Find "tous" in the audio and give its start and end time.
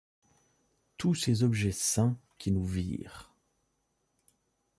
0.97-1.13